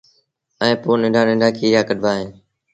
ائيٚݩ 0.61 0.79
پو 0.81 0.91
ننڍآ 1.01 1.21
ننڍآ 1.27 1.49
کيريآ 1.57 1.81
ڪڍبآ 1.89 2.11
اهيݩ 2.15 2.29